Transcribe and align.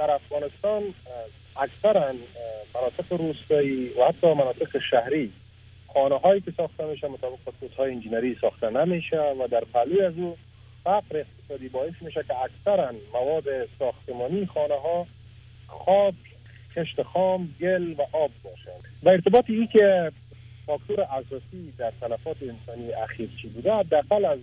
در 0.00 0.10
افغانستان 0.10 0.82
اکثرا 1.56 2.12
مناطق 2.74 3.12
روستایی 3.12 3.88
و 3.88 4.04
حتی 4.08 4.26
مناطق 4.26 4.78
شهری 4.90 5.32
خانه 5.94 6.18
هایی 6.18 6.40
که 6.40 6.52
ساخته 6.56 6.86
میشه 6.86 7.08
مطابق 7.08 7.38
خصوص 7.48 7.76
های 7.78 7.92
انجینری 7.92 8.36
ساخته 8.40 8.70
نمیشه 8.70 9.34
و 9.38 9.48
در 9.48 9.64
پهلوی 9.72 10.02
از 10.02 10.12
او 10.16 10.36
فقر 10.84 11.16
اقتصادی 11.16 11.68
باعث 11.68 11.92
میشه 12.00 12.24
که 12.28 12.34
اکثرا 12.40 12.92
مواد 13.12 13.44
ساختمانی 13.78 14.46
خانه 14.46 14.74
ها 14.74 15.06
خاک 15.66 16.14
کشت 16.76 17.02
خام 17.02 17.54
گل 17.60 17.92
و 17.92 18.02
آب 18.12 18.30
باشند. 18.44 18.84
و 19.02 19.08
ارتباط 19.08 19.44
ای 19.48 19.66
که 19.66 20.12
فاکتور 20.66 21.00
اساسی 21.00 21.72
در 21.78 21.92
تلفات 22.00 22.36
انسانی 22.42 22.92
اخیر 22.92 23.30
چی 23.42 23.48
بوده 23.48 23.72
حداقل 23.72 24.24
از 24.24 24.38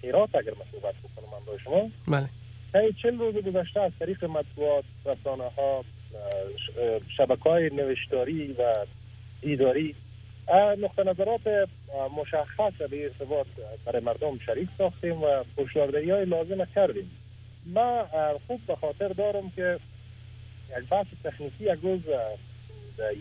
پیرات 0.00 0.34
اگر 0.34 0.50
من 0.50 0.66
صحبت 0.72 0.94
بکنم 0.94 1.42
من 1.48 1.58
شما. 1.64 1.90
بله. 2.08 2.28
طی 2.72 2.92
چل 3.02 3.18
روز 3.18 3.34
گذشته 3.34 3.80
از 3.80 3.92
طریق 3.98 4.24
مطبوعات 4.24 4.84
رسانه 5.06 5.44
ها 5.44 5.84
شبکه 7.16 7.42
های 7.42 7.70
نوشتاری 7.70 8.52
و 8.52 8.86
دیداری 9.40 9.94
نقطه 10.78 11.04
نظرات 11.04 11.68
مشخص 12.16 12.72
به 12.90 13.04
ارتباط 13.04 13.46
برای 13.84 14.02
مردم 14.02 14.38
شریک 14.38 14.68
ساختیم 14.78 15.22
و 15.22 15.44
پشتاردهی 15.56 16.10
های 16.10 16.24
لازم 16.24 16.64
کردیم. 16.74 17.10
من 17.66 18.04
خوب 18.46 18.60
به 18.66 18.76
خاطر 18.76 19.08
دارم 19.08 19.50
که 19.56 19.78
یک 20.78 20.88
بحث 20.88 21.06
تکنیکی 21.24 21.64
یک 21.64 21.78
روز 21.82 22.00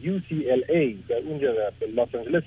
UCLA 0.03 1.09
در 1.09 1.17
اونجا 1.17 1.53
در 1.53 1.87
لاس 1.87 2.15
آنجلس 2.15 2.43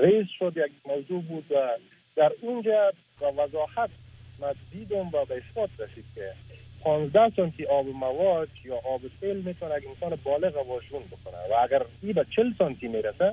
ریز 0.00 0.26
شد 0.38 0.52
یک 0.56 0.72
موضوع 0.86 1.22
بود 1.22 1.44
و 1.50 1.68
در 2.16 2.32
اونجا 2.40 2.92
با 3.20 3.32
وضاحت 3.32 3.90
من 4.42 4.54
دیدم 4.72 5.08
و 5.08 5.24
به 5.24 5.42
اثبات 5.48 5.70
رسید 5.78 6.04
که 6.14 6.32
15 6.80 7.32
سانتی 7.36 7.66
آب 7.66 7.86
مواد 7.86 8.48
یا 8.64 8.76
آب 8.76 9.00
سیل 9.20 9.36
می‌تونه 9.36 9.76
یک 9.76 9.88
انسان 9.88 10.18
بالغ 10.24 10.68
واشون 10.68 11.02
بکنه. 11.02 11.36
و 11.50 11.62
اگر 11.62 11.82
ای 12.02 12.12
به 12.12 12.26
40 12.36 12.52
سانتی 12.58 12.88
می‌رسه 12.88 13.32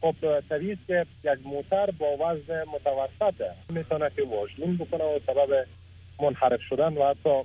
خب 0.00 0.40
طبیعی 0.48 0.78
که 0.86 1.06
یک 1.24 1.38
موتر 1.44 1.90
با 1.90 2.16
وزن 2.16 2.64
متوسطه 2.64 3.52
می‌تونه 3.68 4.10
که 4.16 4.22
واشون 4.22 4.76
بکنه 4.76 5.04
و 5.04 5.18
سبب 5.26 5.66
منحرف 6.22 6.60
شدن 6.68 6.92
و 6.94 7.08
حتی 7.08 7.42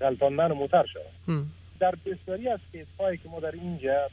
غلطاندن 0.00 0.52
موتر 0.52 0.84
شده 0.86 1.40
در 1.80 1.94
بسیاری 2.06 2.48
از 2.48 2.60
کیس 2.72 2.86
هایی 3.00 3.18
که 3.18 3.28
ما 3.28 3.40
در 3.40 3.52
اینجا 3.52 4.10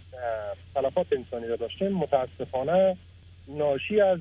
تلفات 0.75 1.07
انسانی 1.11 1.47
را 1.47 1.55
داشتیم 1.55 1.91
متاسفانه 1.91 2.97
ناشی 3.47 4.01
از 4.01 4.19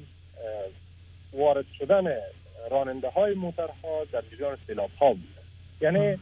وارد 1.33 1.65
شدن 1.79 2.17
راننده 2.71 3.09
های 3.09 3.35
موترها 3.35 4.05
در 4.13 4.23
جریان 4.31 4.59
سیلاب 4.67 4.91
ها 5.01 5.09
بوده. 5.09 5.41
یعنی 5.81 6.19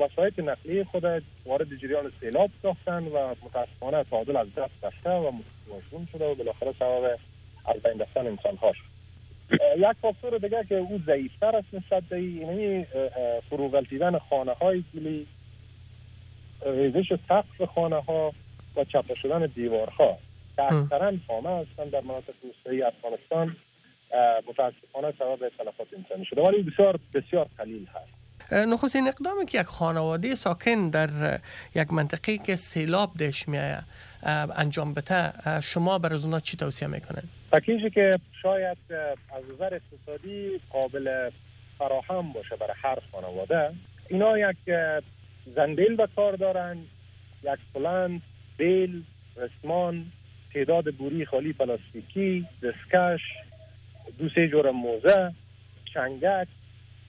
وسایت 0.00 0.38
نقلیه 0.38 0.84
خود 0.84 1.04
وارد 1.46 1.76
جریان 1.76 2.12
سیلاب 2.20 2.50
ساختن 2.62 3.04
و 3.04 3.34
متاسفانه 3.42 4.04
تعادل 4.04 4.36
از 4.36 4.46
دست 4.56 4.84
رفته 4.84 5.10
و 5.10 5.32
مشغول 5.76 6.06
شده 6.12 6.24
و 6.24 6.34
بالاخره 6.34 6.74
سبب 6.78 7.18
از 7.64 7.82
بین 7.82 8.00
رفتن 8.00 8.26
انسان 8.26 8.56
ها 8.56 8.72
شد 8.72 8.90
یک 9.76 9.96
فاکتور 10.02 10.38
دیگه 10.38 10.64
که 10.68 10.74
او 10.74 11.00
ضعیفتر 11.06 11.56
است 11.56 11.74
نسبت 11.74 12.02
به 12.02 12.22
یعنی 12.22 12.86
فروغلتیدن 13.50 14.18
خانه 14.18 14.52
های 14.52 14.84
گلی 14.94 15.26
ریزش 16.66 17.12
سقف 17.28 17.62
خانه 17.74 17.96
ها 17.96 18.32
و 18.76 18.84
چپه 18.84 19.14
شدن 19.14 19.46
دیوارها. 19.46 20.18
که 20.56 20.62
اکثرا 20.62 21.12
خامه 21.26 21.50
هستند 21.50 21.90
در 21.90 22.00
مناطق 22.00 22.34
روستایی 22.42 22.82
افغانستان. 22.82 23.56
متاسفانه 24.48 25.12
سبب 25.18 25.48
تلفات 25.58 25.86
انسانی 25.96 26.24
شده 26.24 26.42
ولی 26.42 26.62
بسیار 26.62 27.00
بسیار 27.14 27.46
قلیل 27.58 27.86
هست 27.86 28.20
نخستین 28.52 29.08
اقدامی 29.08 29.46
که 29.46 29.60
یک 29.60 29.66
خانواده 29.66 30.34
ساکن 30.34 30.90
در 30.90 31.38
یک 31.74 31.92
منطقه 31.92 32.38
که 32.38 32.56
سیلاب 32.56 33.16
دش 33.16 33.48
میایه 33.48 33.78
انجام 34.56 34.94
بده 34.94 35.32
شما 35.60 35.98
بر 35.98 36.12
از 36.12 36.42
چی 36.42 36.56
توصیه 36.56 36.88
می‌کنن؟ 36.88 37.22
پکیجی 37.52 37.90
که 37.90 38.12
شاید 38.42 38.78
از 39.36 39.44
نظر 39.54 39.74
اقتصادی 39.74 40.60
قابل 40.70 41.30
فراهم 41.78 42.32
باشه 42.32 42.56
برای 42.56 42.74
هر 42.82 42.98
خانواده 43.12 43.70
اینا 44.08 44.38
یک 44.38 44.56
زنبیل 45.56 45.96
به 45.96 46.08
کار 46.16 46.36
دارن 46.36 46.78
یک 47.42 47.58
پلند 47.74 48.22
بیل 48.56 49.02
رسمان 49.36 50.06
تعداد 50.54 50.94
بوری 50.94 51.26
خالی 51.26 51.52
پلاستیکی 51.52 52.46
دسکش 52.62 53.20
دو 54.18 54.28
سه 54.34 54.48
جور 54.48 54.70
موزه 54.70 55.32
چنگک 55.94 56.48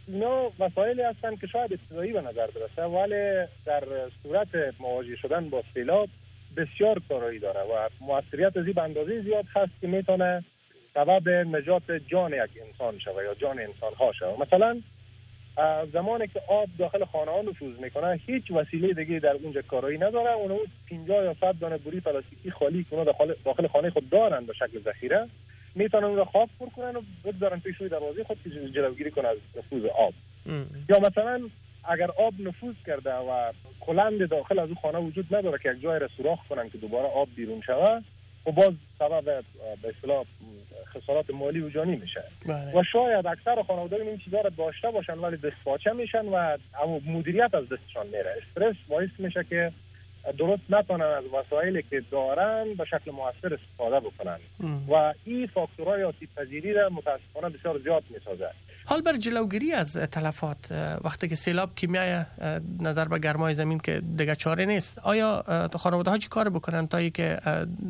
اینا 0.08 0.52
وسایلی 0.60 1.02
هستند 1.02 1.40
که 1.40 1.48
شاید 1.48 1.74
ابتدایی 1.74 2.14
به 2.14 2.22
نظر 2.22 2.48
برسه 2.48 2.84
ولی 2.84 3.48
در 3.66 3.84
صورت 4.24 4.48
مواجه 4.80 5.16
شدن 5.16 5.50
با 5.50 5.64
سیلاب 5.74 6.10
بسیار 6.58 7.02
کارایی 7.10 7.40
داره 7.40 7.60
و 7.60 7.90
موثریت 8.02 8.58
از 8.58 8.68
این 8.68 8.80
اندازه 8.80 9.22
زیاد 9.22 9.46
هست 9.56 9.72
که 9.82 9.88
می‌تونه 9.88 10.44
سبب 10.94 11.30
نجات 11.30 11.92
جان 11.92 12.34
یک 12.34 12.52
انسان 12.68 13.00
شوه 13.00 13.24
یا 13.24 13.34
جان 13.34 13.60
انسان 13.60 13.94
ها 14.00 14.12
شوه 14.12 14.42
مثلا 14.42 14.82
زمانی 15.94 16.28
که 16.28 16.42
آب 16.48 16.70
داخل 16.80 17.06
خانه 17.06 17.32
ها 17.32 17.42
نفوذ 17.42 17.80
می‌کنه 17.80 18.20
هیچ 18.26 18.52
وسیله 18.52 18.94
دیگه 18.94 19.20
در 19.20 19.34
اونجا 19.34 19.62
کارایی 19.62 19.98
نداره. 19.98 20.32
اونو 20.32 20.58
50 20.90 21.24
یا 21.24 21.36
100 21.42 21.56
دانه 21.60 21.78
بوری 21.78 22.00
پلاستیکی 22.00 22.52
خالی 22.52 22.86
که 22.90 22.96
داخل, 22.96 23.34
داخل 23.46 23.68
خانه 23.68 23.90
خود 23.90 24.10
دارن 24.10 24.46
به 24.46 24.54
شکل 24.54 24.82
ذخیره. 24.86 25.28
می‌تونن 25.76 26.04
اون 26.04 26.18
رو 26.18 26.26
خواب 26.26 26.50
پر 26.60 26.70
کنن 26.70 26.96
و 26.96 27.02
بگذارن 27.26 27.60
پیش 27.60 27.78
روی 27.78 27.90
دروازه 27.90 28.24
خود 28.24 28.38
که 28.44 28.50
جلوگیری 28.50 29.12
کنه 29.12 29.28
از 29.28 29.38
نفوذ 29.58 29.86
آب. 29.86 30.14
یا 30.90 31.00
مثلا 31.00 31.42
اگر 31.84 32.12
آب 32.12 32.34
نفوذ 32.40 32.76
کرده 32.86 33.14
و 33.14 33.52
کلند 33.80 34.30
داخل 34.30 34.60
از 34.60 34.68
اون 34.68 34.78
خانه 34.82 35.00
وجود 35.00 35.36
نداره 35.36 35.60
که 35.64 35.72
یک 35.72 35.82
جای 35.82 36.00
را 36.00 36.08
سوراخ 36.18 36.48
کنن 36.50 36.70
که 36.70 36.78
دوباره 36.78 37.08
آب 37.08 37.28
بیرون 37.36 37.62
شوه 37.62 38.02
و 38.46 38.52
خب 38.52 38.52
باز 38.52 38.74
سبب 39.00 39.44
به 39.82 39.90
اصطلاح 39.98 40.26
خسارات 40.86 41.30
مالی 41.30 41.62
و 41.62 41.70
جانی 41.70 41.96
میشه 41.96 42.24
بله. 42.46 42.80
و 42.80 42.84
شاید 42.84 43.28
اکثر 43.28 43.64
خانواده 43.64 43.96
این 43.96 44.18
چیزا 44.18 44.42
رو 44.42 44.50
داشته 44.50 44.92
باشن 44.92 45.18
ولی 45.18 45.38
دست 45.38 45.88
میشن 45.88 46.26
و 46.26 46.58
اما 46.84 47.00
مدیریت 47.06 47.56
از 47.56 47.64
دستشان 47.70 48.08
میره. 48.08 48.36
استرس 48.42 48.76
باعث 48.88 49.10
میشه 49.20 49.46
که 49.50 49.72
درست 50.38 50.62
نتونن 50.70 51.06
از 51.06 51.24
وسایلی 51.26 51.84
که 51.90 52.04
دارن 52.12 52.74
به 52.78 52.86
شکل 52.86 53.12
موثر 53.12 53.54
استفاده 53.54 54.00
بکنن. 54.00 54.38
و 54.90 55.14
این 55.26 55.48
فاکتورهای 55.48 56.04
آسیب 56.04 56.30
پذیری 56.38 56.74
را 56.74 56.90
متاسفانه 56.90 57.50
بسیار 57.50 57.80
زیاد 57.80 58.04
می‌سازه 58.10 58.50
حال 58.86 59.02
بر 59.02 59.14
جلوگیری 59.14 59.72
از 59.72 59.98
تلفات 59.98 60.72
وقتی 61.04 61.28
که 61.28 61.36
سیلاب 61.36 61.76
کیمیای 61.76 62.24
نظر 62.80 63.08
به 63.08 63.20
گرمای 63.20 63.54
زمین 63.54 63.80
که 63.80 64.02
دیگه 64.18 64.36
چاره 64.36 64.66
نیست 64.66 65.00
آیا 65.00 65.44
خانواده 65.76 66.12
ها 66.12 66.18
چی 66.18 66.30
کار 66.30 66.50
بکنن 66.50 66.88
تا 66.88 67.10
که 67.10 67.40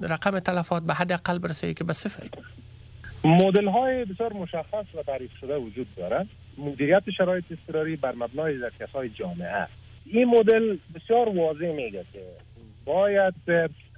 رقم 0.01 0.39
تلفات 0.39 0.83
به 0.83 0.93
حد 0.93 1.11
اقل 1.11 1.39
برسه 1.39 1.73
که 1.73 1.83
به 1.83 1.93
صفر؟ 1.93 2.27
مدل 3.23 3.67
های 3.67 4.05
بسیار 4.05 4.33
مشخص 4.33 4.85
و 4.95 5.03
تعریف 5.03 5.31
شده 5.41 5.57
وجود 5.57 5.87
داره 5.95 6.27
مدیریت 6.57 7.03
شرایط 7.17 7.45
اضطراری 7.51 7.95
بر 7.95 8.15
مبنای 8.15 8.59
ظرفیت 8.59 8.89
های 8.89 9.09
جامعه 9.09 9.67
این 10.05 10.25
مدل 10.25 10.77
بسیار 10.95 11.29
واضح 11.29 11.71
میگه 11.71 12.05
که 12.13 12.23
باید 12.85 13.33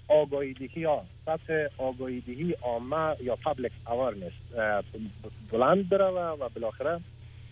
آگاهی 0.07 0.53
دهی 0.53 0.83
ها 0.83 1.05
سطح 1.25 1.67
آگاهی 1.77 2.21
دهی 2.21 2.51
عامه 2.61 3.15
یا 3.21 3.35
public 3.35 3.71
awareness 3.87 4.31
بلند 5.51 5.89
بره 5.89 6.05
و 6.05 6.49
بالاخره 6.49 6.99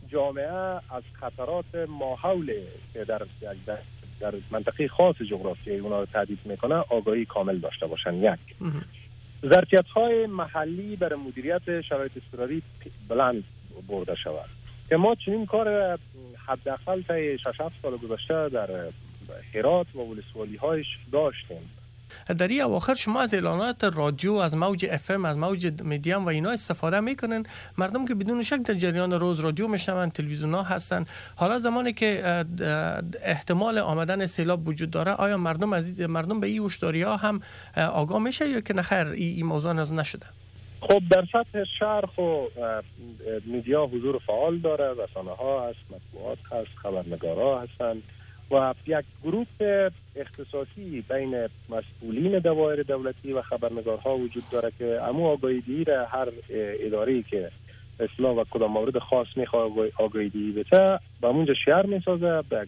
جامعه 0.07 0.53
از 0.89 1.03
خطرات 1.13 1.75
ماحول 1.89 2.53
که 2.93 3.03
در 3.05 3.21
در, 4.21 4.33
منطقه 4.51 4.87
خاص 4.87 5.15
جغرافیایی 5.29 5.79
اونا 5.79 5.99
رو 5.99 6.05
تهدید 6.05 6.39
می‌کنه 6.45 6.75
آگاهی 6.75 7.25
کامل 7.25 7.57
داشته 7.57 7.87
باشن. 7.87 8.13
یک. 8.13 8.39
ظرفیت 9.45 9.87
های 9.87 10.25
محلی 10.25 10.95
برای 10.95 11.19
مدیریت 11.19 11.81
شرایط 11.81 12.11
اضطراری 12.17 12.61
بلند 13.09 13.43
برده 13.87 14.15
شود. 14.15 14.49
که 14.91 14.97
ما 14.97 15.15
چنین 15.15 15.45
کار 15.45 15.97
حداقل 16.47 17.01
تا 17.01 17.13
6 17.37 17.57
سال 17.81 17.97
گذشته 17.97 18.49
در 18.49 18.69
هرات 19.53 19.95
و 19.95 19.99
ولسوالی 19.99 20.55
هایش 20.55 20.87
داشتیم. 21.11 21.69
در 22.37 22.47
این 22.47 22.61
اواخر 22.61 22.93
شما 22.93 23.21
از 23.21 23.33
اعلانات 23.33 23.83
رادیو 23.83 24.33
از 24.33 24.55
موج 24.55 24.85
اف 24.91 25.11
از 25.11 25.37
موج 25.37 25.81
میدیم 25.81 26.25
و 26.25 26.27
اینا 26.27 26.49
استفاده 26.49 26.99
می‌کنن 26.99 27.43
مردم 27.77 28.05
که 28.05 28.15
بدون 28.15 28.43
شک 28.43 28.57
در 28.57 28.73
جریان 28.73 29.13
روز 29.13 29.39
رادیو 29.39 29.67
میشنون 29.67 30.09
تلویزیون 30.09 30.53
ها 30.53 30.63
هستن 30.63 31.05
حالا 31.35 31.59
زمانی 31.59 31.93
که 31.93 32.45
احتمال 33.23 33.77
آمدن 33.77 34.25
سیلاب 34.25 34.67
وجود 34.67 34.89
داره 34.91 35.11
آیا 35.11 35.37
مردم 35.37 35.73
از 35.73 35.99
مردم 35.99 36.39
به 36.39 36.47
این 36.47 36.63
هشداری 36.63 37.01
ها 37.01 37.17
هم 37.17 37.41
آگاه 37.77 38.19
میشه 38.19 38.49
یا 38.49 38.61
که 38.61 38.73
نخیر 38.73 39.07
این 39.07 39.45
موضوع 39.45 39.79
از 39.79 39.93
نشده؟ 39.93 40.25
خب 40.81 41.01
در 41.11 41.25
سطح 41.31 41.63
شهر 41.79 42.21
و 42.21 42.47
میدیا 43.45 43.85
حضور 43.85 44.17
فعال 44.17 44.57
داره 44.57 45.03
رسانه 45.03 45.31
ها 45.31 45.69
هست 45.69 45.79
مطبوعات 45.89 46.37
هست 46.51 46.71
خبرنگارا 46.75 47.59
هستند 47.59 48.03
و 48.51 48.73
یک 48.87 49.05
گروه 49.23 49.89
اختصاصی 50.15 51.03
بین 51.09 51.47
مسئولین 51.69 52.39
دوایر 52.39 52.83
دولتی 52.83 53.33
و 53.33 53.41
خبرنگارها 53.41 54.17
وجود 54.17 54.43
داره 54.51 54.71
که 54.79 55.01
امو 55.03 55.27
آگاهی 55.27 55.83
را 55.83 56.05
هر 56.05 56.27
اداره 56.49 57.23
که 57.23 57.51
اصلاح 57.99 58.35
و 58.35 58.43
کدام 58.51 58.71
مورد 58.71 58.97
خاص 58.97 59.27
می‌خواه 59.35 59.71
آگاهی 59.97 60.51
بده 60.51 60.99
به 61.21 61.27
اونجا 61.27 61.53
شهر 61.65 61.85
می‌سازه 61.85 62.43
به 62.49 62.67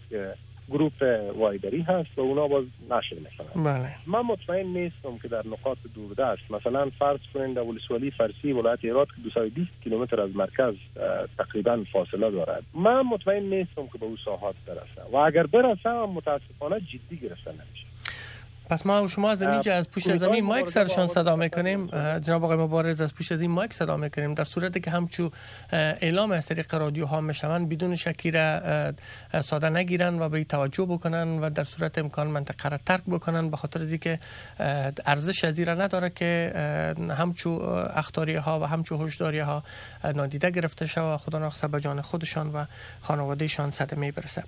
گروپ 0.71 1.01
وایدری 1.37 1.81
هست 1.81 2.17
و 2.17 2.21
اونا 2.21 2.47
باز 2.47 2.65
نشر 2.89 3.15
می‌کنن. 3.15 3.63
بله. 3.63 3.95
من 4.07 4.21
مطمئن 4.21 4.65
نیستم 4.65 5.17
که 5.17 5.27
در 5.27 5.47
نقاط 5.47 5.77
دوردست 5.95 6.51
مثلا 6.51 6.89
فرض 6.99 7.19
کنین 7.33 7.53
در 7.53 7.61
ولسوالی 7.61 8.11
فرسی 8.11 8.51
ولایت 8.51 8.79
ایراد 8.81 9.07
که 9.07 9.21
220 9.21 9.71
کیلومتر 9.83 10.21
از 10.21 10.35
مرکز 10.35 10.75
تقریبا 11.37 11.83
فاصله 11.91 12.31
دارد. 12.31 12.63
من 12.73 13.01
مطمئن 13.01 13.43
نیستم 13.43 13.87
که 13.87 13.97
به 13.97 14.05
او 14.05 14.17
ساحات 14.25 14.55
برسه. 14.67 15.11
و 15.11 15.17
اگر 15.17 15.47
برسه 15.47 15.89
متاسفانه 15.89 16.79
جدی 16.79 17.17
گرفته 17.17 17.51
نمیشه. 17.51 17.92
پس 18.73 18.85
ما 18.85 19.07
شما 19.07 19.31
از 19.31 19.41
اینجا 19.41 19.75
از 19.75 19.89
پوش 19.89 20.07
از 20.07 20.23
این 20.23 20.45
مایک 20.45 20.69
سرشان 20.69 21.07
صدا 21.07 21.35
می‌کنیم. 21.35 21.87
جناب 22.17 22.43
آقای 22.43 22.57
مبارز 22.57 23.01
از 23.01 23.13
پوش 23.13 23.31
از 23.31 23.41
این 23.41 23.51
مایک 23.51 23.73
صدا 23.73 23.97
می‌کنیم. 23.97 24.33
در 24.33 24.43
صورتی 24.43 24.79
که 24.79 24.91
همچو 24.91 25.31
اعلام 25.71 26.31
از 26.31 26.45
طریق 26.45 26.75
رادیو 26.75 27.05
ها 27.05 27.21
میشون 27.21 27.69
بدون 27.69 27.95
شکی 27.95 28.31
را 28.31 28.61
ساده 29.41 29.69
نگیرن 29.69 30.19
و 30.19 30.29
به 30.29 30.43
توجه 30.43 30.85
بکنن 30.85 31.39
و 31.39 31.49
در 31.49 31.63
صورت 31.63 31.97
امکان 31.97 32.27
منطقه 32.27 32.69
را 32.69 32.77
ترک 32.85 33.03
بکنن 33.07 33.49
به 33.49 33.57
خاطر 33.57 33.81
از 33.81 33.93
که 33.93 34.19
ارزش 35.05 35.43
از 35.43 35.59
نداره 35.59 36.09
که 36.09 36.53
همچو 37.17 37.49
اختاری 37.95 38.35
ها 38.35 38.59
و 38.59 38.63
همچو 38.63 39.05
هشداری 39.05 39.39
ها 39.39 39.63
نادیده 40.15 40.51
گرفته 40.51 40.85
شود. 40.85 41.19
خدا 41.19 41.39
ناخسته 41.39 41.67
به 41.67 41.79
جان 41.79 42.01
خودشان 42.01 42.51
و 42.51 42.65
خانوادهشان 43.01 43.71
صدمه 43.71 44.11
برسه 44.11 44.41